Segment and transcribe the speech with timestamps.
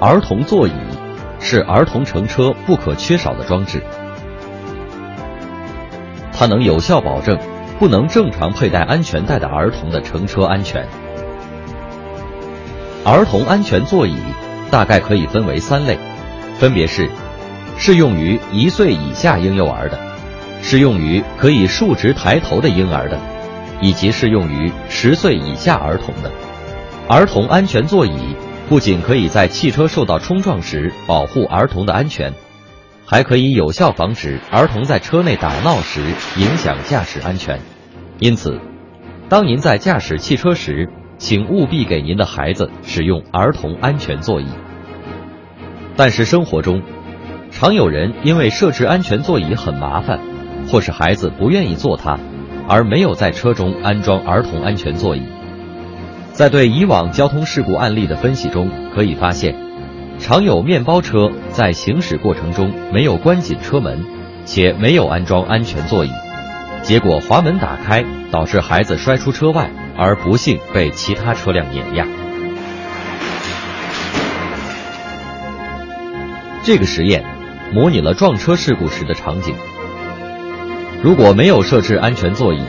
[0.00, 0.72] 儿童座椅
[1.40, 3.82] 是儿童乘车不可缺少的装置，
[6.32, 7.38] 它能有效保证
[7.78, 10.88] 不能正常佩戴安全带的儿童的乘车安全。
[13.04, 14.16] 儿童安全座椅
[14.70, 15.98] 大概可以分为三类，
[16.58, 17.10] 分别是
[17.76, 19.98] 适用于一岁以下婴幼儿的，
[20.62, 23.18] 适用于可以竖直抬头的婴儿的，
[23.82, 26.30] 以及适用于十岁以下儿童的。
[27.06, 28.34] 儿童安全座椅
[28.70, 32.32] 不仅可以在汽车受到冲撞时保护儿童的安全，
[33.04, 36.00] 还可以有效防止儿童在车内打闹时
[36.36, 37.58] 影响驾驶安全。
[38.20, 38.60] 因此，
[39.28, 40.88] 当您在驾驶汽车时，
[41.18, 44.46] 请务必给您的孩子使用儿童安全座椅。
[45.96, 46.80] 但是生活中，
[47.50, 50.20] 常有人因为设置安全座椅很麻烦，
[50.68, 52.20] 或是孩子不愿意坐它，
[52.68, 55.22] 而没有在车中安装儿童安全座椅。
[56.40, 59.54] 在对以往交通事故案例的分析中，可以发现，
[60.18, 64.02] 常有面包车在行驶过程中没有关紧车门，
[64.46, 66.10] 且没有安装安全座椅，
[66.82, 69.70] 结果滑门打开，导致孩子摔出车外。
[69.98, 72.06] 而不幸被其他车辆碾压。
[76.64, 77.22] 这个实验
[77.74, 79.54] 模拟了撞车事故时的场景。
[81.02, 82.62] 如果没有设置安全座椅，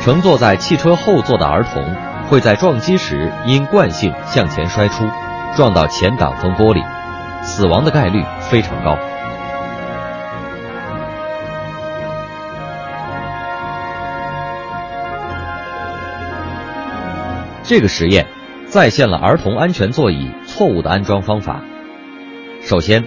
[0.00, 1.84] 乘坐在汽车后座的儿童
[2.28, 5.04] 会在撞击时因惯性向前摔出，
[5.54, 6.82] 撞到前挡风玻璃，
[7.42, 8.96] 死亡的概率非常高。
[17.64, 18.26] 这个实验
[18.66, 21.60] 再现了儿童安全座椅错误的安装方法。
[22.60, 23.04] 首先，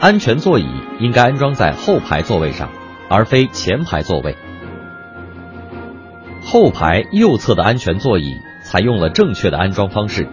[0.00, 0.66] 安全座椅
[1.00, 2.70] 应该安装在后排座位上，
[3.08, 4.36] 而非前排座位。
[6.52, 10.26] 后排右侧的安全座椅采用了正确的安装方式，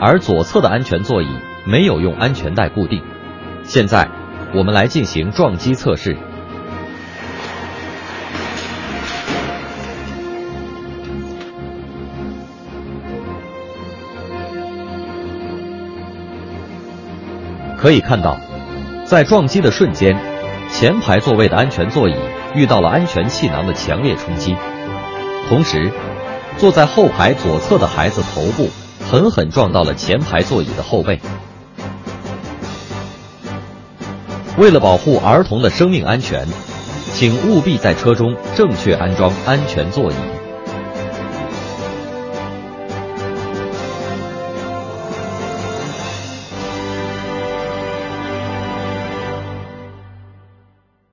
[0.00, 1.28] 而左侧的安全座椅
[1.64, 3.00] 没有用安全带固定。
[3.62, 4.08] 现在，
[4.52, 6.16] 我们来进行撞击测试。
[17.78, 18.36] 可以看到，
[19.04, 20.18] 在撞击的瞬间，
[20.68, 22.16] 前排座位的安全座椅
[22.56, 24.56] 遇到了安全气囊的强烈冲击，
[25.48, 25.92] 同时，
[26.58, 28.68] 坐在后排左侧的孩子头部
[29.08, 31.20] 狠狠撞到了前排座椅的后背。
[34.58, 36.48] 为了保护儿童的生命安全，
[37.12, 40.14] 请务必在车中正确安装安全座椅。